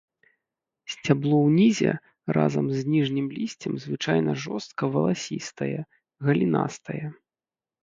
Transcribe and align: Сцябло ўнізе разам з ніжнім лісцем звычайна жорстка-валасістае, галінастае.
Сцябло 0.93 1.37
ўнізе 1.47 1.91
разам 2.37 2.65
з 2.79 2.81
ніжнім 2.95 3.27
лісцем 3.37 3.73
звычайна 3.85 4.31
жорстка-валасістае, 4.47 5.71
галінастае. 6.27 7.01